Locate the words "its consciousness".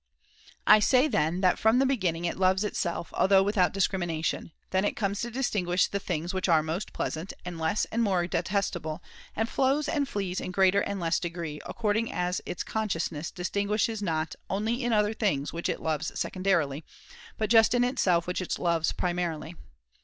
12.47-13.29